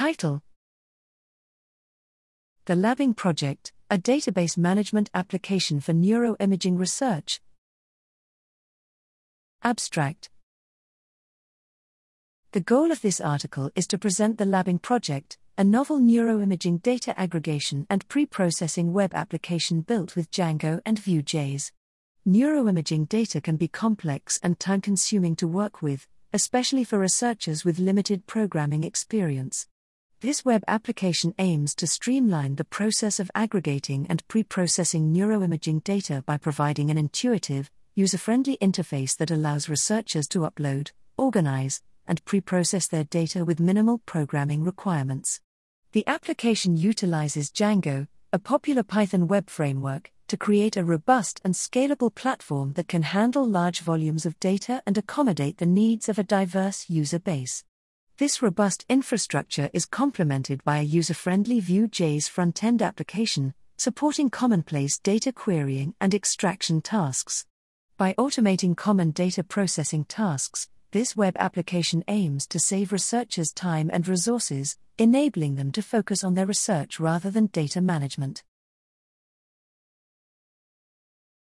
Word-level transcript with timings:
Title 0.00 0.40
The 2.64 2.72
Labbing 2.72 3.14
Project, 3.14 3.74
a 3.90 3.98
database 3.98 4.56
management 4.56 5.10
application 5.12 5.78
for 5.78 5.92
neuroimaging 5.92 6.78
research. 6.78 7.42
Abstract 9.62 10.30
The 12.52 12.62
goal 12.62 12.90
of 12.90 13.02
this 13.02 13.20
article 13.20 13.70
is 13.74 13.86
to 13.88 13.98
present 13.98 14.38
the 14.38 14.46
Labbing 14.46 14.80
Project, 14.80 15.36
a 15.58 15.64
novel 15.64 16.00
neuroimaging 16.00 16.80
data 16.80 17.12
aggregation 17.20 17.86
and 17.90 18.08
pre-processing 18.08 18.94
web 18.94 19.12
application 19.14 19.82
built 19.82 20.16
with 20.16 20.30
Django 20.30 20.80
and 20.86 20.98
Vue.js. 20.98 21.72
Neuroimaging 22.26 23.06
data 23.06 23.38
can 23.42 23.56
be 23.56 23.68
complex 23.68 24.40
and 24.42 24.58
time 24.58 24.80
consuming 24.80 25.36
to 25.36 25.46
work 25.46 25.82
with, 25.82 26.08
especially 26.32 26.84
for 26.84 26.98
researchers 26.98 27.66
with 27.66 27.78
limited 27.78 28.26
programming 28.26 28.82
experience. 28.82 29.66
This 30.22 30.44
web 30.44 30.62
application 30.68 31.34
aims 31.38 31.74
to 31.76 31.86
streamline 31.86 32.56
the 32.56 32.64
process 32.64 33.20
of 33.20 33.30
aggregating 33.34 34.06
and 34.10 34.26
pre 34.28 34.42
processing 34.42 35.14
neuroimaging 35.14 35.82
data 35.82 36.22
by 36.26 36.36
providing 36.36 36.90
an 36.90 36.98
intuitive, 36.98 37.70
user 37.94 38.18
friendly 38.18 38.58
interface 38.60 39.16
that 39.16 39.30
allows 39.30 39.70
researchers 39.70 40.28
to 40.28 40.40
upload, 40.40 40.90
organize, 41.16 41.80
and 42.06 42.22
pre 42.26 42.42
process 42.42 42.86
their 42.86 43.04
data 43.04 43.46
with 43.46 43.60
minimal 43.60 43.96
programming 44.04 44.62
requirements. 44.62 45.40
The 45.92 46.06
application 46.06 46.76
utilizes 46.76 47.50
Django, 47.50 48.06
a 48.30 48.38
popular 48.38 48.82
Python 48.82 49.26
web 49.26 49.48
framework, 49.48 50.12
to 50.28 50.36
create 50.36 50.76
a 50.76 50.84
robust 50.84 51.40
and 51.44 51.54
scalable 51.54 52.14
platform 52.14 52.74
that 52.74 52.88
can 52.88 53.04
handle 53.04 53.48
large 53.48 53.80
volumes 53.80 54.26
of 54.26 54.38
data 54.38 54.82
and 54.86 54.98
accommodate 54.98 55.56
the 55.56 55.64
needs 55.64 56.10
of 56.10 56.18
a 56.18 56.22
diverse 56.22 56.90
user 56.90 57.18
base. 57.18 57.64
This 58.20 58.42
robust 58.42 58.84
infrastructure 58.86 59.70
is 59.72 59.86
complemented 59.86 60.62
by 60.62 60.76
a 60.76 60.82
user 60.82 61.14
friendly 61.14 61.58
Vue.js 61.58 62.28
front 62.28 62.62
end 62.62 62.82
application, 62.82 63.54
supporting 63.78 64.28
commonplace 64.28 64.98
data 64.98 65.32
querying 65.32 65.94
and 66.02 66.12
extraction 66.12 66.82
tasks. 66.82 67.46
By 67.96 68.12
automating 68.18 68.76
common 68.76 69.12
data 69.12 69.42
processing 69.42 70.04
tasks, 70.04 70.68
this 70.90 71.16
web 71.16 71.34
application 71.38 72.04
aims 72.08 72.46
to 72.48 72.58
save 72.58 72.92
researchers 72.92 73.54
time 73.54 73.88
and 73.90 74.06
resources, 74.06 74.76
enabling 74.98 75.54
them 75.54 75.72
to 75.72 75.80
focus 75.80 76.22
on 76.22 76.34
their 76.34 76.44
research 76.44 77.00
rather 77.00 77.30
than 77.30 77.46
data 77.46 77.80
management. 77.80 78.42